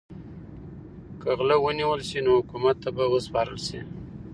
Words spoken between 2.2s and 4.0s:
نو حکومت ته به وسپارل شي.